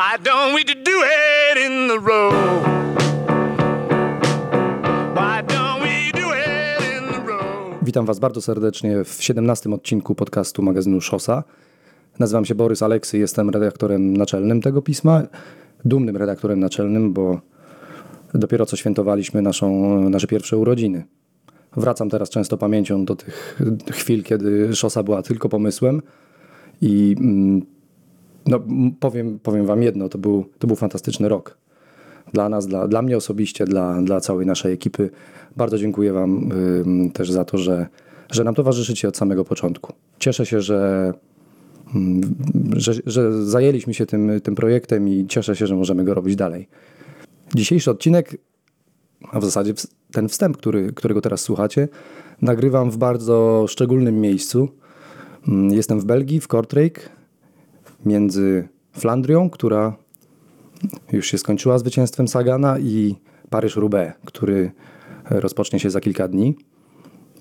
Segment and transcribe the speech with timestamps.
[0.00, 2.34] Why don't we do it in the road?
[5.14, 6.26] Why don't we do
[6.96, 7.78] in the road?
[7.82, 11.44] Witam Was bardzo serdecznie w 17 odcinku podcastu magazynu Szosa.
[12.18, 15.22] Nazywam się Borys Aleksy, jestem redaktorem naczelnym tego pisma.
[15.84, 17.40] Dumnym redaktorem naczelnym, bo
[18.34, 21.04] dopiero co świętowaliśmy naszą, nasze pierwsze urodziny.
[21.76, 23.56] Wracam teraz często pamięcią do tych
[23.92, 26.02] chwil, kiedy Szosa była tylko pomysłem
[26.80, 27.79] i mm,
[28.46, 28.60] no,
[29.00, 31.58] powiem, powiem Wam jedno, to był, to był fantastyczny rok.
[32.32, 35.10] Dla nas, dla, dla mnie osobiście, dla, dla całej naszej ekipy.
[35.56, 37.86] Bardzo dziękuję Wam ym, też za to, że,
[38.30, 39.92] że nam towarzyszycie od samego początku.
[40.18, 41.12] Cieszę się, że,
[42.76, 46.68] że, że zajęliśmy się tym, tym projektem i cieszę się, że możemy go robić dalej.
[47.54, 48.36] Dzisiejszy odcinek,
[49.32, 49.74] a w zasadzie
[50.12, 51.88] ten wstęp, który, którego teraz słuchacie,
[52.42, 54.68] nagrywam w bardzo szczególnym miejscu.
[55.70, 57.10] Jestem w Belgii, w Kortrijk,
[58.06, 59.96] między Flandrią, która
[61.12, 63.16] już się skończyła zwycięstwem Sagana i
[63.50, 64.72] Paryż-Roubaix, który
[65.30, 66.56] rozpocznie się za kilka dni.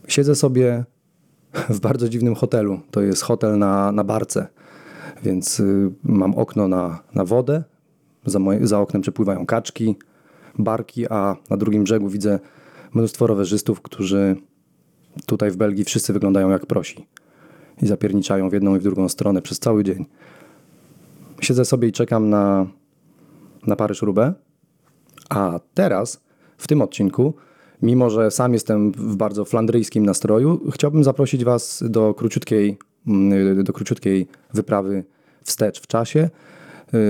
[0.07, 0.85] Siedzę sobie
[1.69, 2.79] w bardzo dziwnym hotelu.
[2.91, 4.47] To jest hotel na, na barce,
[5.23, 7.63] więc y, mam okno na, na wodę.
[8.25, 9.95] Za, moje, za oknem przepływają kaczki,
[10.57, 12.39] barki, a na drugim brzegu widzę
[12.93, 14.35] mnóstwo rowerzystów, którzy
[15.25, 17.07] tutaj w Belgii wszyscy wyglądają jak prosi
[17.81, 20.05] i zapierniczają w jedną i w drugą stronę przez cały dzień.
[21.41, 22.67] Siedzę sobie i czekam na,
[23.67, 24.33] na Paryż-Roubaix.
[25.29, 26.21] A teraz,
[26.57, 27.33] w tym odcinku,
[27.81, 33.73] mimo że sam jestem w bardzo flandryjskim nastroju, chciałbym zaprosić Was do króciutkiej, mm, do
[33.73, 35.03] króciutkiej wyprawy
[35.43, 36.29] wstecz w czasie,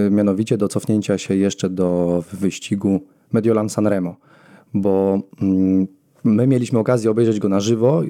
[0.07, 4.15] y, mianowicie do cofnięcia się jeszcze do wyścigu Mediolan Sanremo,
[4.73, 5.87] bo mm,
[6.23, 8.01] my mieliśmy okazję obejrzeć go na żywo,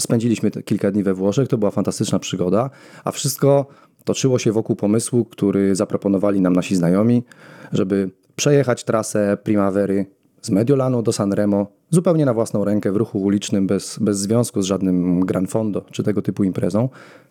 [0.00, 2.70] spędziliśmy kilka dni we Włoszech, to była fantastyczna przygoda,
[3.04, 3.66] a wszystko
[4.04, 7.24] toczyło się wokół pomysłu, który zaproponowali nam nasi znajomi,
[7.72, 10.06] żeby przejechać trasę Primavery
[10.42, 14.66] z Mediolanu do Sanremo zupełnie na własną rękę w ruchu ulicznym, bez, bez związku z
[14.66, 16.88] żadnym Gran Fondo czy tego typu imprezą,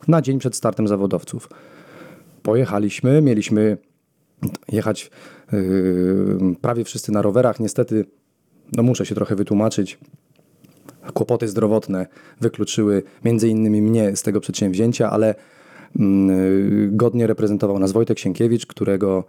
[0.07, 1.49] na dzień przed startem zawodowców.
[2.43, 3.77] Pojechaliśmy, mieliśmy
[4.71, 5.11] jechać
[5.51, 7.59] yy, prawie wszyscy na rowerach.
[7.59, 8.05] Niestety,
[8.71, 9.99] no muszę się trochę wytłumaczyć,
[11.13, 12.07] kłopoty zdrowotne
[12.41, 15.35] wykluczyły między innymi mnie z tego przedsięwzięcia, ale
[16.91, 19.23] godnie reprezentował nas Wojtek Sienkiewicz, którego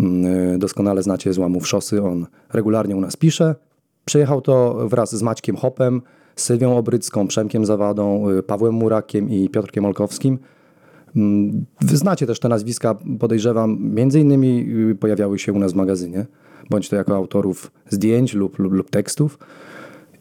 [0.00, 2.02] mm, doskonale znacie z łamów szosy.
[2.02, 3.54] On regularnie u nas pisze.
[4.04, 6.02] Przejechał to wraz z Maćkiem Hopem,
[6.36, 10.38] Sylwią Obrycką, Przemkiem Zawadą, y, Pawłem Murakiem i Piotrkiem Olkowskim.
[11.16, 15.76] Mm, Wy znacie też te nazwiska, podejrzewam, między innymi y, pojawiały się u nas w
[15.76, 16.26] magazynie,
[16.70, 19.38] bądź to jako autorów zdjęć lub, lub, lub tekstów.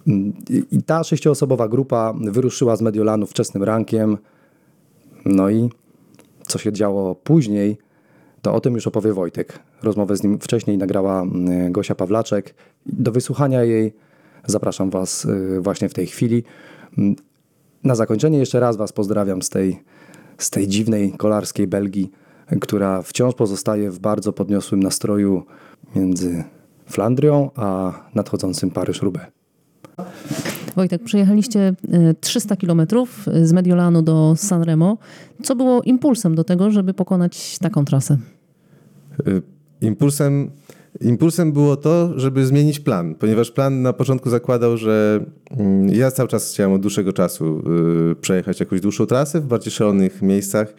[0.07, 0.33] Mm,
[0.71, 4.17] i ta sześcioosobowa grupa wyruszyła z Mediolanu wczesnym rankiem.
[5.25, 5.69] No i
[6.47, 7.77] co się działo później,
[8.41, 9.59] to o tym już opowie Wojtek.
[9.83, 12.55] Rozmowę z nim wcześniej nagrała mm, Gosia Pawlaczek.
[12.85, 13.93] Do wysłuchania jej
[14.45, 16.43] zapraszam Was y, właśnie w tej chwili.
[16.97, 17.15] Mm,
[17.83, 19.83] Na zakończenie jeszcze raz Was pozdrawiam z tej,
[20.37, 22.11] z tej dziwnej kolarskiej Belgii,
[22.61, 25.43] która wciąż pozostaje w bardzo podniosłym nastroju
[25.95, 26.43] między
[26.85, 29.31] Flandrią a nadchodzącym Paryż-Roubaix.
[30.75, 34.97] Wojtek, przejechaliście e, 300 kilometrów z Mediolanu do Sanremo.
[35.43, 38.17] Co było impulsem do tego, żeby pokonać taką trasę?
[39.27, 39.41] Y,
[39.83, 40.51] Impulsem,
[41.01, 46.29] impulsem było to, żeby zmienić plan, ponieważ plan na początku zakładał, że mm, ja cały
[46.29, 47.63] czas chciałem od dłuższego czasu
[48.21, 50.73] przejechać jakąś dłuższą trasę w bardziej szalonych miejscach.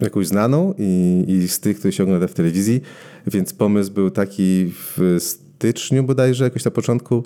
[0.00, 2.80] jakąś znaną i, i z tych, które się ogląda w telewizji,
[3.26, 5.16] więc pomysł był taki w
[5.58, 7.24] styczniu bodajże, jakoś na początku,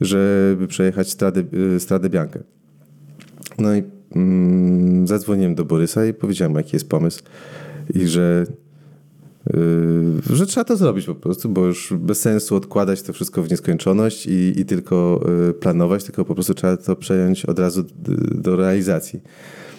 [0.00, 1.44] żeby przejechać Stradę,
[1.76, 2.40] y, Stradę Biankę.
[3.58, 3.82] No i
[4.16, 7.22] mm, zadzwoniłem do Borysa i powiedziałem, jaki jest pomysł
[7.94, 8.46] i że,
[9.54, 13.50] yy, że trzeba to zrobić po prostu, bo już bez sensu odkładać to wszystko w
[13.50, 17.84] nieskończoność i, i tylko yy, planować, tylko po prostu trzeba to przejąć od razu
[18.34, 19.20] do realizacji,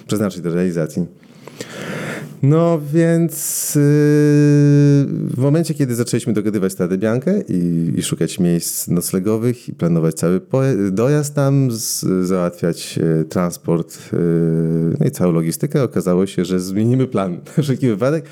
[0.07, 1.05] przeznaczyć do realizacji.
[2.43, 3.81] No więc yy,
[5.07, 10.41] w momencie, kiedy zaczęliśmy dogadywać Stradę Biankę i, i szukać miejsc noclegowych i planować cały
[10.91, 14.17] dojazd tam, z, załatwiać e, transport e,
[14.99, 18.25] no i całą logistykę, okazało się, że zmienimy plan na wszelki wypadek.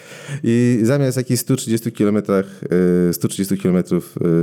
[0.43, 3.83] I zamiast jakichś 130 km, e, 130 km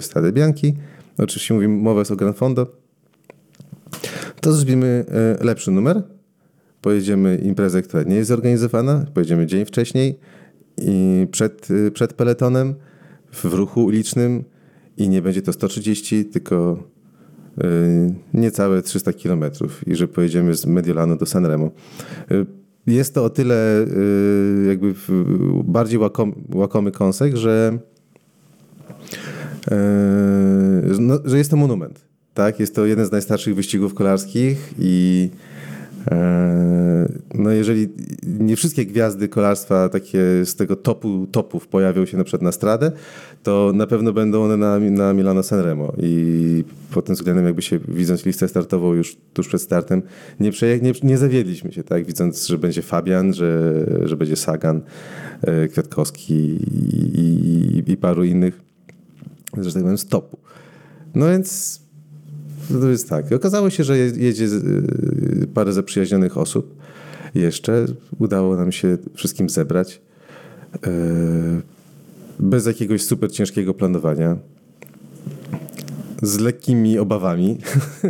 [0.01, 0.75] Strady Bianki,
[1.19, 2.67] oczywiście mówimy, mowa jest o Gran Fondo,
[4.41, 5.05] to zrobimy
[5.41, 6.03] e, lepszy numer,
[6.83, 10.19] pojedziemy imprezę, która nie jest zorganizowana, pojedziemy dzień wcześniej
[10.83, 12.75] i przed, przed peletonem
[13.33, 14.45] w ruchu ulicznym
[14.97, 16.85] i nie będzie to 130, tylko
[17.65, 21.71] y, niecałe 300 kilometrów i że pojedziemy z Mediolanu do Sanremo.
[22.31, 22.47] Y,
[22.87, 24.95] jest to o tyle y, jakby
[25.65, 27.79] bardziej łakom, łakomy kąsek, że,
[30.99, 32.05] no, że jest to monument.
[32.35, 32.61] Tak?
[32.61, 35.31] Jest to jeden z najstarszych wyścigów kolarskich i
[37.35, 37.89] no jeżeli
[38.41, 42.93] nie wszystkie gwiazdy kolarstwa takie z tego topu topów pojawią się na przykład na stradę,
[43.43, 47.79] to na pewno będą one na, na Milano Sanremo i pod tym względem jakby się
[47.89, 50.03] widząc listę startową już tuż przed startem
[50.41, 52.07] nie, przeje- nie, nie zawiedliśmy się, tak?
[52.07, 54.81] Widząc, że będzie Fabian, że, że będzie Sagan,
[55.43, 57.21] e, Kwiatkowski i,
[57.87, 58.61] i, i paru innych,
[59.59, 60.39] że tak powiem, z topu.
[61.15, 61.82] No więc
[62.69, 63.33] to jest tak.
[63.33, 66.75] Okazało się, że je- jedzie y, parę zaprzyjaźnionych osób.
[67.35, 67.87] Jeszcze
[68.19, 70.01] udało nam się wszystkim zebrać.
[70.87, 70.91] e,
[72.41, 74.37] Bez jakiegoś super ciężkiego planowania.
[76.23, 77.59] Z lekkimi obawami.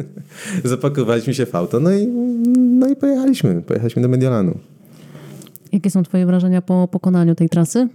[0.64, 2.06] Zapakowaliśmy się w auto, no i,
[2.56, 3.62] no i pojechaliśmy.
[3.62, 4.58] Pojechaliśmy do Mediolanu.
[5.72, 7.88] Jakie są twoje wrażenia po pokonaniu tej trasy?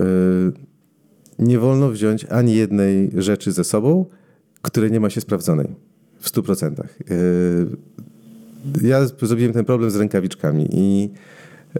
[0.00, 0.04] E,
[1.38, 4.04] Nie wolno wziąć ani jednej rzeczy ze sobą,
[4.62, 5.68] której nie ma się sprawdzonej
[6.20, 6.80] w 100%.
[6.80, 6.84] E,
[8.82, 11.10] Ja zrobiłem ten problem z rękawiczkami i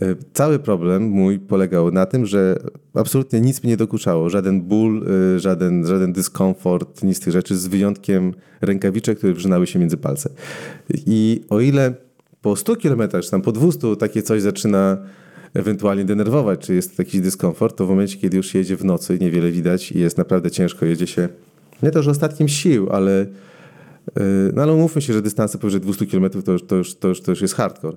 [0.00, 2.58] e, cały problem mój polegał na tym, że
[2.94, 4.30] absolutnie nic mi nie dokuczało.
[4.30, 5.04] Żaden ból,
[5.36, 9.96] e, żaden, żaden dyskomfort, nic z tych rzeczy, z wyjątkiem rękawiczek, które wrzynały się między
[9.96, 10.30] palce.
[11.06, 11.94] I o ile
[12.42, 14.98] po 100 kilometrach, czy tam po 200 takie coś zaczyna
[15.54, 19.50] ewentualnie denerwować, czy jest jakiś dyskomfort, to w momencie, kiedy już jedzie w nocy, niewiele
[19.50, 21.28] widać i jest naprawdę ciężko, jedzie się
[21.82, 23.26] nie to, że ostatkiem sił, ale
[24.16, 24.22] yy,
[24.54, 27.20] no ale umówmy się, że dystanse powyżej 200 km to, już- to, już, to, już,
[27.20, 27.96] to już jest hardcore.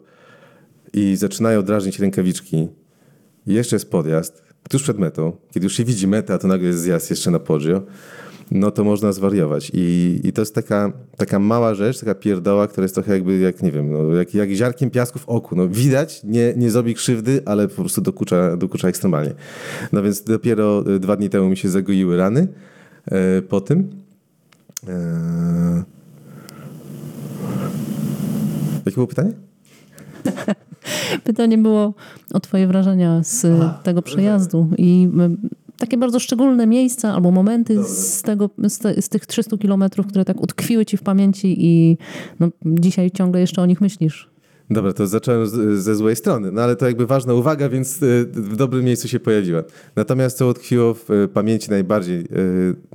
[0.93, 2.67] I zaczynają drażnić rękawiczki.
[3.47, 6.79] Jeszcze jest podjazd, tuż przed metą, kiedy już się widzi meta, a to nagle jest
[6.79, 7.81] zjazd jeszcze na Poggio,
[8.51, 9.71] no to można zwariować.
[9.73, 13.61] I, i to jest taka, taka mała rzecz, taka pierdoła, która jest trochę jakby, jak
[13.63, 15.55] nie wiem, no, jak, jak ziarkiem piasku w oku.
[15.55, 19.33] No, widać, nie, nie zrobi krzywdy, ale po prostu dokucza, dokucza ekstremalnie.
[19.91, 22.47] No więc dopiero e, dwa dni temu mi się zagoiły rany e,
[23.49, 23.89] po tym.
[24.87, 25.83] E...
[28.85, 29.31] Jakie było pytanie?
[31.23, 31.93] Pytanie było
[32.33, 33.45] o twoje wrażenia z
[33.83, 35.09] tego przejazdu i
[35.77, 40.25] takie bardzo szczególne miejsca albo momenty z, tego, z, te, z tych 300 kilometrów, które
[40.25, 41.97] tak utkwiły ci w pamięci i
[42.39, 44.30] no, dzisiaj ciągle jeszcze o nich myślisz.
[44.71, 48.25] Dobra, to zacząłem z, ze złej strony, no ale to jakby ważna uwaga, więc y,
[48.25, 49.63] w dobrym miejscu się pojawiła.
[49.95, 52.25] Natomiast co utkwiło w y, pamięci najbardziej, y,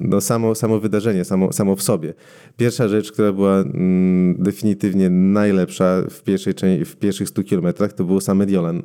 [0.01, 2.15] no samo, samo wydarzenie, samo, samo w sobie.
[2.57, 8.21] Pierwsza rzecz, która była mm, definitywnie najlepsza w, pierwszej, w pierwszych 100 kilometrach, to było
[8.21, 8.83] sam Mediolan.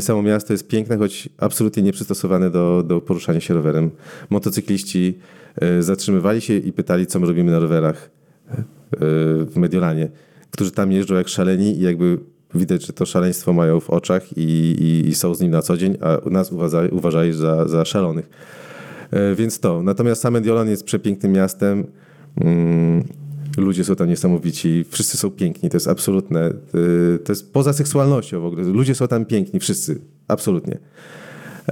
[0.00, 3.90] Samo miasto jest piękne, choć absolutnie nieprzystosowane do, do poruszania się rowerem.
[4.30, 5.18] Motocykliści
[5.80, 8.10] zatrzymywali się i pytali, co my robimy na rowerach
[9.46, 10.08] w Mediolanie,
[10.50, 12.18] którzy tam jeżdżą jak szaleni i jakby
[12.54, 14.40] widać, że to szaleństwo mają w oczach i,
[14.80, 18.28] i, i są z nim na co dzień, a nas uważa, uważali za, za szalonych.
[19.10, 19.82] E, Więc to.
[19.82, 21.86] Natomiast sam Mediolan jest przepięknym miastem.
[22.36, 23.04] Mm,
[23.58, 26.40] Ludzie są tam niesamowici, wszyscy są piękni, to jest absolutne.
[26.46, 28.62] e, To jest poza seksualnością w ogóle.
[28.62, 30.78] Ludzie są tam piękni, wszyscy, absolutnie.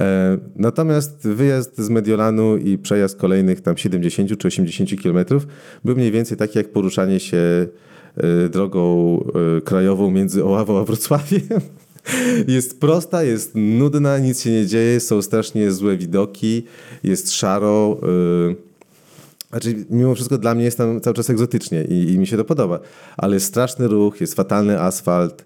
[0.01, 5.47] E, Natomiast wyjazd z Mediolanu i przejazd kolejnych tam 70 czy 80 kilometrów
[5.85, 7.67] był mniej więcej taki jak poruszanie się
[8.17, 9.19] e, drogą
[9.59, 11.43] e, krajową między Oławą a Wrocławiem.
[12.49, 16.65] Jest prosta, jest nudna, nic się nie dzieje, są strasznie złe widoki,
[17.03, 18.01] jest szaro.
[19.51, 22.45] Znaczy, mimo wszystko dla mnie jest tam cały czas egzotycznie i, i mi się to
[22.45, 22.81] podoba,
[23.17, 25.45] ale straszny ruch, jest fatalny asfalt.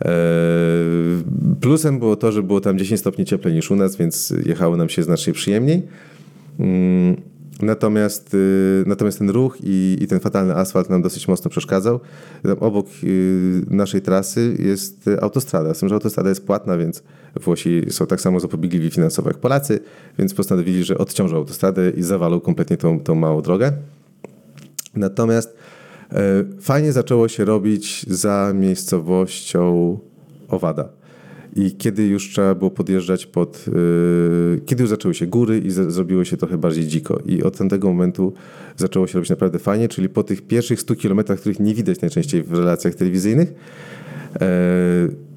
[0.00, 0.08] Eee,
[1.60, 4.88] Plusem było to, że było tam 10 stopni cieplej niż u nas, więc jechało nam
[4.88, 5.82] się znacznie przyjemniej.
[6.58, 7.16] Mm,
[7.62, 12.00] Natomiast, y, natomiast ten ruch i, i ten fatalny asfalt nam dosyć mocno przeszkadzał.
[12.60, 15.74] Obok y, naszej trasy jest autostrada.
[15.74, 17.02] Z tym, że autostrada jest płatna, więc
[17.40, 19.80] Włosi są tak samo zapobiegliwi finansowo jak Polacy,
[20.18, 23.72] więc postanowili, że odciążą autostradę i zawalą kompletnie tą, tą małą drogę.
[24.94, 25.58] Natomiast e,
[26.60, 29.98] fajnie zaczęło się robić za miejscowością
[30.48, 30.88] Owada.
[31.56, 33.64] I kiedy już trzeba było podjeżdżać pod.
[33.68, 37.18] e, kiedy już zaczęły się góry i zrobiło się trochę bardziej dziko.
[37.26, 38.32] I od tamtego momentu
[38.76, 42.42] zaczęło się robić naprawdę fajnie, czyli po tych pierwszych 100 kilometrach, których nie widać najczęściej
[42.42, 43.54] w relacjach telewizyjnych,
[44.40, 44.48] e,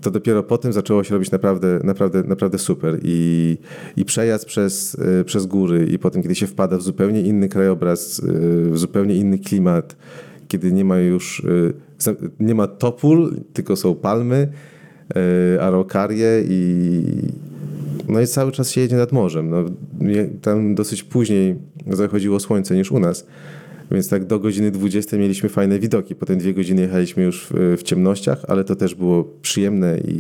[0.02, 3.00] to dopiero po tym zaczęło się robić naprawdę, naprawdę, naprawdę super.
[3.04, 3.58] I,
[3.98, 8.20] i przejazd przez, e, przez góry, i potem, kiedy się wpada w zupełnie inny krajobraz,
[8.20, 9.96] e, w zupełnie inny klimat,
[10.52, 11.46] kiedy nie ma już,
[12.00, 14.52] za- nie ma topól, tylko są palmy,
[15.56, 17.02] e, arokarie i
[18.08, 19.50] no i cały czas się jedzie nad morzem.
[19.50, 19.66] No,
[20.42, 21.56] tam dosyć później
[21.88, 23.26] zachodziło słońce niż u nas,
[23.92, 26.16] Więc tak do godziny 20 mieliśmy fajne widoki.
[26.16, 30.12] Potem dwie godziny jechaliśmy już w, ciemnościach, ale to też było przyjemne i,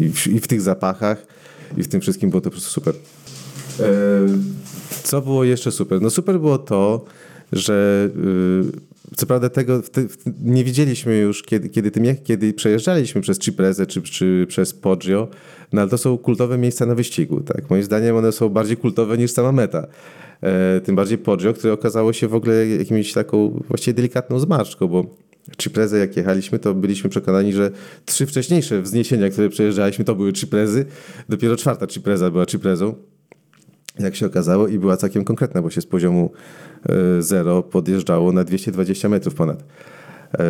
[0.00, 1.26] i, i w tych zapachach,
[1.76, 2.94] i w tym wszystkim było to po prostu super.
[3.80, 3.84] E,
[5.02, 6.02] co było jeszcze super?
[6.02, 7.04] No super było to,
[7.52, 9.90] że y, co prawda tego w,
[10.42, 15.28] nie widzieliśmy już, kiedy, kiedy, tym, kiedy przejeżdżaliśmy przez Ciprezę czy, czy przez Poggio,
[15.72, 17.40] no ale to są kultowe miejsca na wyścigu.
[17.40, 17.70] Tak?
[17.70, 19.86] Moim zdaniem one są bardziej kultowe niż sama meta.
[20.40, 25.04] E, tym bardziej Poggio, które okazało się w ogóle jakimś taką właściwie delikatną zmarszczką, bo
[25.58, 27.70] Ciprezę jak jechaliśmy, to byliśmy przekonani, że
[28.04, 30.84] trzy wcześniejsze wzniesienia, które przejeżdżaliśmy, to były Ciprezy.
[31.28, 32.94] Dopiero czwarta Cipreza była Ciprezą
[33.98, 36.30] jak się okazało, i była całkiem konkretna, bo się z poziomu
[37.20, 39.64] 0 podjeżdżało na 220 metrów ponad.
[40.38, 40.44] E,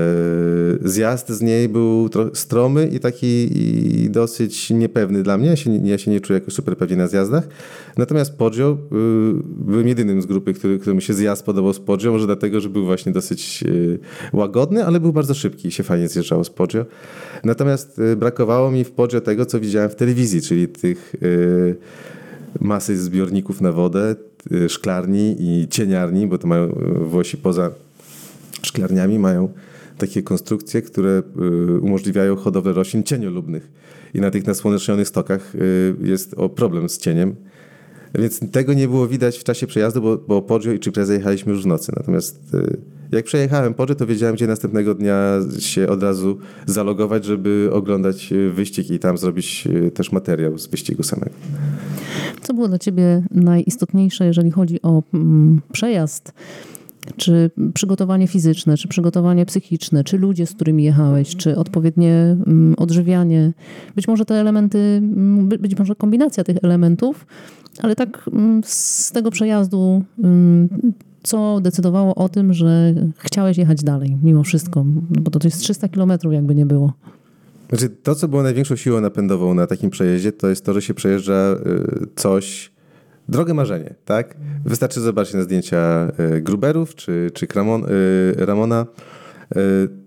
[0.82, 3.50] zjazd z niej był stromy i taki
[4.10, 5.48] dosyć niepewny dla mnie.
[5.48, 7.48] Ja się, ja się nie czuję jakoś super pewnie na zjazdach.
[7.96, 8.76] Natomiast Poggio y,
[9.44, 12.12] byłem jedynym z grupy, który, którym się zjazd podobał z Poggio.
[12.12, 13.64] Może dlatego, że był właśnie dosyć
[14.32, 16.84] łagodny, ale był bardzo szybki i się fajnie zjeżdżało z Poggio.
[17.44, 21.14] Natomiast brakowało mi w Poggio tego, co widziałem w telewizji, czyli tych
[22.60, 24.14] masy zbiorników na wodę,
[24.68, 26.68] szklarni i cieniarni, bo to mają
[27.00, 27.70] Włosi poza
[28.62, 29.48] szklarniami mają
[29.98, 31.22] takie konstrukcje, które
[31.76, 33.70] y, umożliwiają hodowlę roślin cieniolubnych.
[34.14, 37.36] I na tych nasłonecznionych stokach y, jest problem z cieniem.
[38.14, 41.62] Więc tego nie było widać w czasie przejazdu, bo, bo Poggio i Ciprezę jechaliśmy już
[41.62, 41.92] w nocy.
[41.96, 42.76] Natomiast y,
[43.12, 48.90] jak przejechałem Poggio, to wiedziałem, gdzie następnego dnia się od razu zalogować, żeby oglądać wyścig
[48.90, 51.34] i tam zrobić też materiał z wyścigu samego.
[52.40, 56.32] Co było dla Ciebie najistotniejsze, jeżeli chodzi o mm, przejazd?
[57.16, 63.52] czy przygotowanie fizyczne, czy przygotowanie psychiczne, czy ludzie, z którymi jechałeś, czy odpowiednie mm, odżywianie.
[63.96, 67.26] Być może te elementy, mm, być może kombinacja tych elementów,
[67.82, 70.02] ale tak mm, z tego przejazdu,
[71.22, 76.32] co decydowało o tym, że chciałeś jechać dalej, mimo wszystko, bo to jest 300 kilometrów,
[76.32, 76.92] jakby nie było.
[77.68, 80.94] Znaczy, to, co było największą siłą napędową na takim przejeździe, to jest to, że się
[80.94, 82.70] przejeżdża y, coś,
[83.30, 84.36] Drogie marzenie, tak?
[84.64, 88.86] Wystarczy zobaczyć na zdjęcia e, Gruberów czy, czy e, Ramona.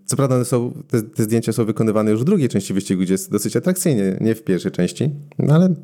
[0.05, 3.13] Co prawda one są, te, te, zdjęcia są wykonywane już w drugiej części wyścigu, gdzie
[3.13, 5.75] jest dosyć atrakcyjnie, nie w pierwszej części, no ale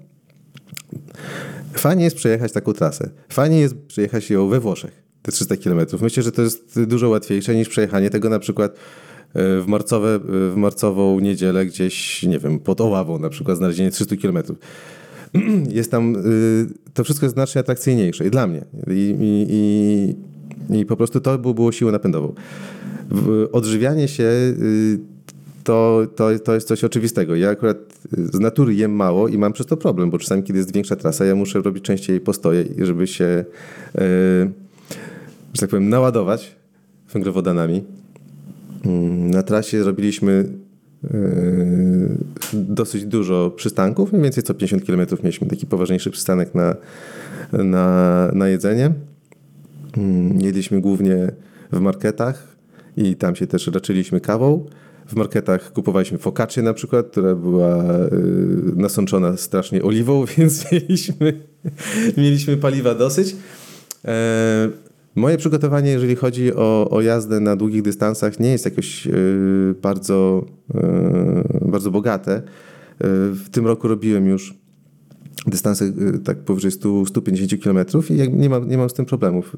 [1.74, 3.10] fajnie jest przejechać taką trasę.
[3.30, 5.80] Fajnie jest przejechać ją we Włoszech, te 300 km.
[6.02, 8.76] Myślę, że to jest dużo łatwiejsze niż przejechanie tego na przykład
[9.36, 14.58] w, marcowe, w marcową niedzielę gdzieś, nie wiem, pod Oławą na przykład znalezienie 300 kilometrów.
[15.70, 18.66] jest tam, y, to wszystko jest znacznie atrakcyjniejsze i dla mnie.
[18.88, 22.34] I, i, i, i po prostu to było, było siłą napędową.
[23.52, 24.30] Odżywianie się
[25.64, 27.36] to, to, to jest coś oczywistego.
[27.36, 27.78] Ja akurat
[28.12, 31.26] z natury jem mało i mam przez to problem, bo czasami, kiedy jest większa trasa,
[31.26, 33.46] ja muszę robić częściej postoje, żeby się,
[33.96, 34.52] y,
[35.54, 36.56] że tak powiem, naładować
[37.14, 37.84] węglowodanami.
[38.86, 40.60] Mm, na trasie robiliśmy
[41.04, 42.18] Yy,
[42.54, 46.76] dosyć dużo przystanków, mniej więcej co 50 km mieliśmy taki poważniejszy przystanek na,
[47.52, 48.92] na, na jedzenie.
[49.98, 51.32] Mm, jedliśmy głównie
[51.72, 52.58] w marketach
[52.98, 54.66] i tam się też raczyliśmy kawą.
[55.08, 61.42] W marketach kupowaliśmy focaccię na przykład, która była yy, nasączona strasznie oliwą, więc mieliśmy,
[62.18, 63.36] mieliśmy paliwa dosyć.
[65.20, 70.46] Moje przygotowanie, jeżeli chodzi o, o jazdę na długich dystansach, nie jest jakoś yy, bardzo,
[70.74, 72.32] yy, bardzo bogate.
[72.34, 72.42] Yy,
[73.32, 74.54] w tym roku robiłem już
[75.48, 75.92] dystanse
[76.24, 79.58] tak powyżej 100, 150 km i nie mam, nie mam z tym problemów.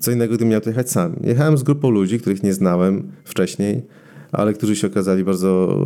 [0.00, 1.16] Co innego, gdybym miał to jechać sam.
[1.24, 3.82] Jechałem z grupą ludzi, których nie znałem wcześniej,
[4.32, 5.78] ale którzy się okazali bardzo,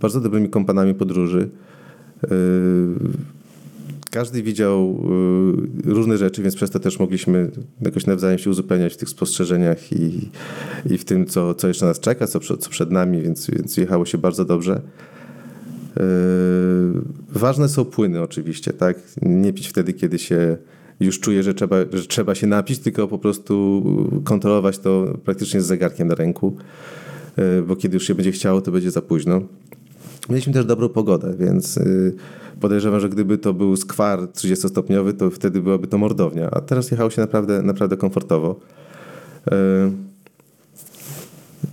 [0.00, 1.50] bardzo dobrymi kompanami podróży
[4.10, 5.00] każdy widział
[5.86, 7.50] y, różne rzeczy, więc przez to też mogliśmy
[7.80, 10.30] jakoś nawzajem się uzupełniać w tych spostrzeżeniach i,
[10.90, 14.06] i w tym, co, co jeszcze nas czeka, co, co przed nami, więc, więc jechało
[14.06, 14.82] się bardzo dobrze.
[15.96, 16.02] Yy,
[17.28, 18.98] ważne są płyny oczywiście, tak?
[19.22, 20.56] Nie pić wtedy, kiedy się
[21.00, 23.84] już czuje, że trzeba, że trzeba się napić, tylko po prostu
[24.24, 26.56] kontrolować to praktycznie z zegarkiem na ręku,
[27.36, 29.42] yy, bo kiedy już się będzie chciało, to będzie za późno.
[30.30, 32.14] Mieliśmy też dobrą pogodę, więc yy,
[32.60, 36.50] podejrzewam, że gdyby to był skwar 30-stopniowy, to wtedy byłaby to mordownia.
[36.50, 38.60] A teraz jechało się naprawdę, naprawdę komfortowo.
[39.46, 39.90] E,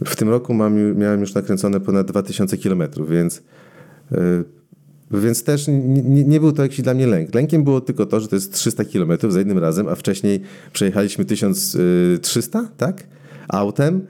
[0.05, 3.41] w tym roku mam, miałem już nakręcone ponad 2000 km, więc,
[4.11, 4.43] e,
[5.11, 7.35] więc też nie, nie, był to jakiś dla mnie lęk.
[7.35, 10.41] Lękiem było tylko to, że to jest 300 km za jednym razem, a wcześniej
[10.73, 13.03] przejechaliśmy 1300, tak?
[13.47, 14.01] Autem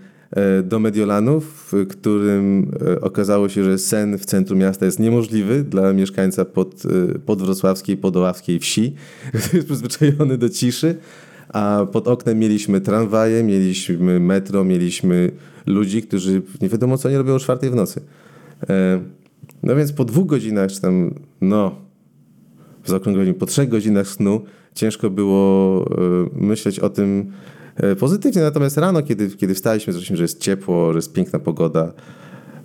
[0.63, 5.93] do Mediolanu, w którym e, okazało się, że sen w centrum miasta jest niemożliwy dla
[5.93, 8.93] mieszkańca pod, e, podwrocławskiej, podoławskiej wsi,
[9.27, 10.95] który jest przyzwyczajony do ciszy.
[11.49, 15.31] a pod oknem mieliśmy tramwaje, mieliśmy metro, mieliśmy
[15.65, 18.01] ludzi, którzy nie wiadomo co oni robią o czwartej w nocy.
[18.69, 19.01] E,
[19.63, 21.75] no więc po dwóch godzinach, czy tam, no,
[22.83, 24.41] w zaokrągleniu, po trzech godzinach snu
[24.75, 27.56] ciężko było e, myśleć o tym e,
[27.99, 28.41] pozytywnie.
[28.41, 31.93] Natomiast rano, kiedy, kiedy wstaliśmy, zobaczyliśmy, że jest ciepło, że jest piękna pogoda,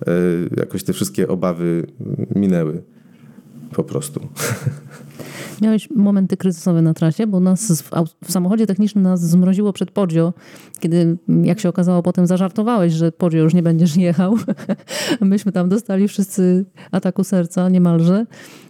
[0.07, 0.11] e,
[0.57, 1.87] jakoś te wszystkie obawy
[2.35, 2.83] minęły.
[3.75, 4.19] Po prostu.
[5.61, 7.89] Miałeś momenty kryzysowe na trasie, bo nas w,
[8.25, 10.33] w samochodzie technicznym nas zmroziło przed Poggio,
[10.79, 14.35] kiedy, jak się okazało, potem zażartowałeś, że Poggio już nie będziesz jechał.
[15.21, 18.25] Myśmy tam dostali wszyscy ataku serca niemalże.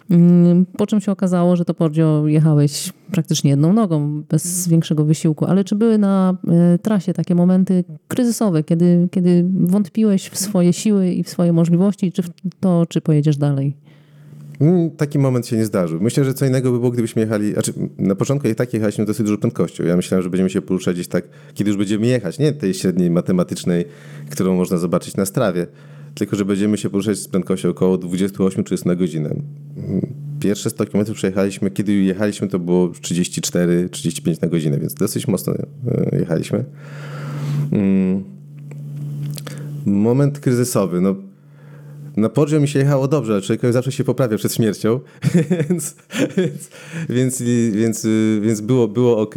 [0.10, 5.46] Mm, Po czym się okazało, że to Poggio jechałeś praktycznie jedną nogą, bez większego wysiłku.
[5.46, 11.12] Ale czy były na e, trasie takie momenty kryzysowe, kiedy, kiedy wątpiłeś w swoje siły
[11.12, 12.30] i w swoje możliwości, czy w
[12.60, 13.83] to, czy pojedziesz dalej?
[14.98, 16.02] Taki moment się nie zdarzył.
[16.02, 17.54] Myślę, że co innego by było, gdybyśmy jechali.
[17.54, 19.84] Znaczy, na początku i tak jechaliśmy dosyć dużą prędkością.
[19.84, 23.10] Ja myślałem, że będziemy się poruszać gdzieś tak, kiedy już będziemy jechać, nie tej średniej
[23.10, 23.86] matematycznej,
[24.30, 25.68] którą można zobaczyć na strawie,
[26.16, 29.36] tylko że będziemy się poruszać z prędkością około 28-30 na godzinę.
[30.40, 36.20] Pierwsze 100 km przejechaliśmy, kiedy jechaliśmy, to było 34-35 na godzinę, więc dosyć mocno e,
[36.20, 36.66] jechaliśmy.
[37.72, 38.24] Mm.
[39.86, 41.02] Moment kryzysowy.
[41.02, 41.16] No,
[42.18, 45.00] na Poggio mi się jechało dobrze, ale człowiekowi zawsze się poprawia przed śmiercią,
[45.70, 45.96] więc,
[47.10, 47.42] więc,
[47.72, 48.08] więc,
[48.42, 49.36] więc, było, było ok.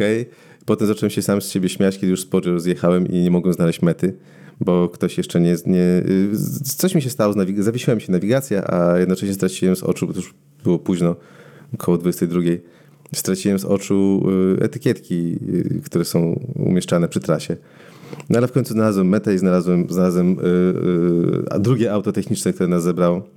[0.65, 3.53] Potem zacząłem się sam z siebie śmiać, kiedy już z Poggio zjechałem i nie mogłem
[3.53, 4.17] znaleźć mety,
[4.59, 5.55] bo ktoś jeszcze nie...
[5.65, 6.03] nie
[6.77, 10.13] coś mi się stało, z nawig- zawiesiłem się nawigacja, a jednocześnie straciłem z oczu, bo
[10.13, 11.15] to już było późno,
[11.73, 12.41] około 22.
[13.15, 14.23] Straciłem z oczu
[14.59, 17.57] y, etykietki, y, które są umieszczane przy trasie.
[18.29, 20.35] No ale w końcu znalazłem metę i znalazłem, znalazłem yy,
[21.53, 23.27] yy, drugie auto techniczne, które nas zebrało.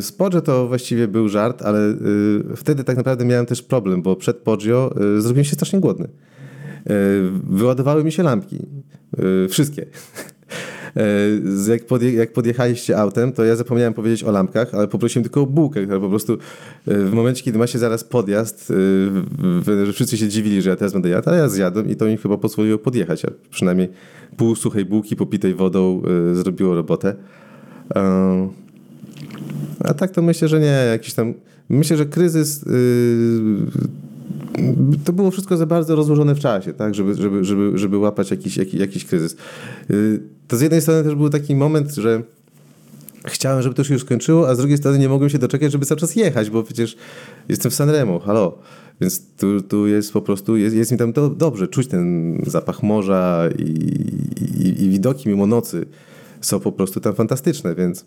[0.00, 4.16] Z Poggio to właściwie był żart, ale yy, wtedy tak naprawdę miałem też problem, bo
[4.16, 6.08] przed Poggio yy, zrobiłem się strasznie głodny.
[6.86, 6.94] Yy,
[7.50, 8.66] Wyładowały mi się lampki.
[9.18, 9.86] Yy, Wszystkie.
[11.68, 15.46] Jak, podje, jak podjechaliście autem, to ja zapomniałem powiedzieć o lampkach, ale poprosiłem tylko o
[15.46, 16.38] bułkę, która po prostu
[16.86, 20.76] yy, w momencie, kiedy ma się zaraz podjazd, w- że wszyscy się dziwili, że ja
[20.76, 23.22] teraz będę jadł, ale ja zjadłem i to mi chyba pozwoliło podjechać.
[23.50, 23.88] Przynajmniej
[24.36, 27.14] pół suchej bułki popitej wodą yy, zrobiło robotę.
[29.84, 30.66] A tak to myślę, że nie.
[30.90, 31.34] Jakiś tam.
[31.68, 32.64] Myślę, że kryzys.
[35.04, 38.56] To było wszystko za bardzo rozłożone w czasie, tak, żeby, żeby, żeby, żeby łapać jakiś,
[38.56, 39.36] jakiś, jakiś kryzys.
[39.88, 42.22] Yy, to z jednej strony też był taki moment, że
[43.26, 45.86] chciałem, żeby to się już skończyło, a z drugiej strony nie mogłem się doczekać, żeby
[45.86, 46.96] cały czas jechać, bo przecież
[47.48, 48.58] jestem w Sanremo, halo.
[49.00, 52.82] Więc tu, tu jest po prostu, jest, jest mi tam do, dobrze, czuć ten zapach
[52.82, 55.86] morza i, i, i widoki mimo nocy
[56.40, 58.04] są po prostu tam fantastyczne, więc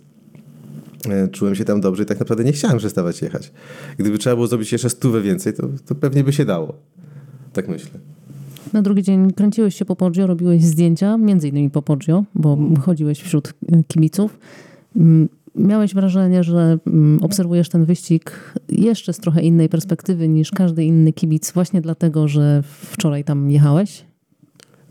[1.31, 3.51] czułem się tam dobrze i tak naprawdę nie chciałem przestawać jechać.
[3.97, 6.73] Gdyby trzeba było zrobić jeszcze stówę więcej, to, to pewnie by się dało.
[7.53, 7.99] Tak myślę.
[8.73, 13.21] Na drugi dzień kręciłeś się po Poggio, robiłeś zdjęcia, między innymi po Poggio, bo chodziłeś
[13.21, 14.39] wśród y, kibiców.
[14.95, 20.83] Mm, Miałeś wrażenie, że mm, obserwujesz ten wyścig jeszcze z trochę innej perspektywy niż każdy
[20.83, 24.05] inny kibic, właśnie dlatego, że wczoraj tam jechałeś?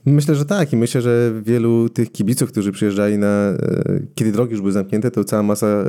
[0.06, 3.56] Myślę, że tak i myślę, że wielu tych kibiców, którzy przyjeżdżali na, e,
[4.14, 5.84] kiedy drogi już były zamknięte, to cała masa e,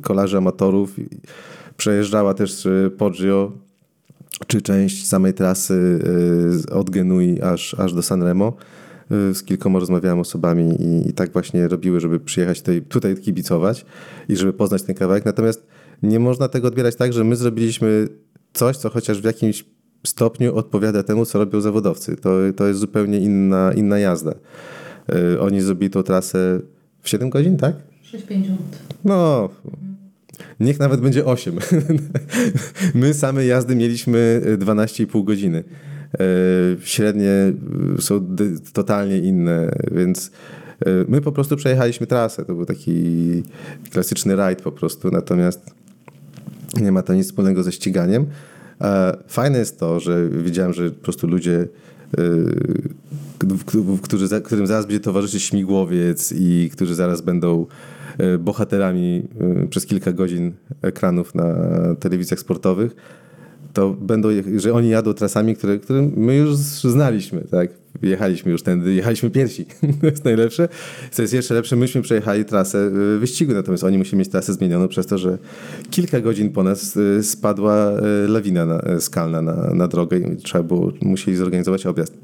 [0.00, 0.96] kolarzy, amatorów
[1.76, 3.52] przejeżdżała też e, Poggio,
[4.46, 5.98] czy część samej trasy
[6.70, 8.56] e, od Genui aż, aż do Sanremo.
[9.10, 13.86] E, Z kilkoma rozmawiałem osobami i, i tak właśnie robiły, żeby przyjechać tutaj, tutaj kibicować
[14.28, 15.24] i żeby poznać ten kawałek.
[15.24, 15.66] Natomiast
[16.02, 18.08] nie można tego odbierać tak, że my zrobiliśmy
[18.52, 19.64] coś, co chociaż w jakimś
[20.06, 22.16] stopniu odpowiada temu, co robią zawodowcy.
[22.16, 24.34] To, to jest zupełnie inna, inna jazda.
[25.34, 26.60] E, Oni zrobili tą trasę
[27.02, 27.74] w 7 godzin, tak?
[28.12, 28.44] 6,50.
[29.04, 29.48] No,
[30.60, 31.58] niech nawet będzie 8.
[32.94, 35.64] My same jazdy mieliśmy 12,5 godziny.
[36.14, 36.18] E,
[36.84, 38.36] Średnie e, są
[38.72, 40.30] totalnie inne, więc
[40.86, 42.44] e, my po prostu przejechaliśmy trasę.
[42.44, 43.02] To był taki
[43.90, 45.74] klasyczny rajd po prostu, natomiast
[46.80, 48.26] nie ma to nic wspólnego ze ściganiem.
[48.80, 51.68] E, Fajne jest to, że widziałem, że po prostu ludzie,
[53.40, 57.66] w- którzy, którym zaraz będzie towarzyszyć śmigłowiec i którzy zaraz będą
[58.34, 59.22] y, bohaterami
[59.70, 61.54] przez kilka godzin ekranów na
[62.00, 62.96] telewizjach sportowych,
[63.74, 67.70] to będą, że oni jadą trasami, które, które my już znaliśmy, tak?
[68.02, 69.66] Jechaliśmy już tędy, jechaliśmy pierwsi.
[70.00, 70.68] to jest najlepsze.
[71.10, 72.78] Co jest jeszcze lepsze, myśmy przejechali trasę
[73.14, 75.38] y, wyścigu, natomiast oni musieli mieć trasę zmienioną przez to, że
[75.90, 77.92] kilka godzin po nas y, spadła
[78.24, 82.14] y, lawina na, skalna na, na drogę i trzeba było, musieli zorganizować objazd.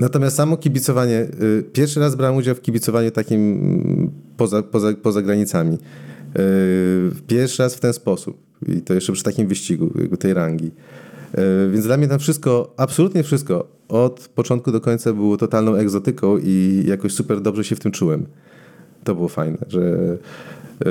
[0.00, 1.26] Natomiast samo kibicowanie,
[1.72, 5.78] pierwszy raz brałem udział w kibicowaniu takim poza, poza, poza granicami.
[6.38, 10.70] Y, Pierwszy raz w ten sposób i to jeszcze przy takim wyścigu tej rangi.
[11.34, 16.38] E, Więc dla mnie tam wszystko, absolutnie wszystko, od początku do końca było totalną egzotyką
[16.38, 18.26] i jakoś super dobrze się w tym czułem.
[19.04, 20.86] To było fajne, że e,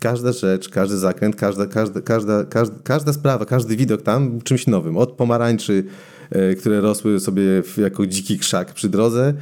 [0.00, 2.44] każda rzecz, każdy zakręt, każda, każda, każda,
[2.84, 4.96] każda, sprawa, każdy widok tam czymś nowym.
[4.96, 5.84] Od pomarańczy,
[6.58, 9.34] które rosły sobie jako dziki krzak przy drodze,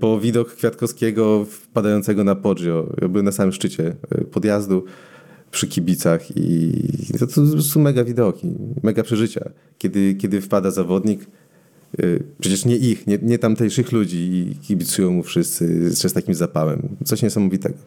[0.00, 2.92] po widok Kwiatkowskiego wpadającego na Poggio.
[3.02, 4.84] Ja byłem na samym szczycie e, podjazdu
[5.50, 6.72] przy kibicach i
[7.18, 9.50] to, to są mega widoki, mega przeżycia.
[9.78, 11.26] Kiedy, kiedy wpada zawodnik,
[12.00, 16.88] y, przecież nie ich, nie, nie tamtejszych ludzi i kibicują mu wszyscy z takim zapałem.
[17.04, 17.78] Coś niesamowitego.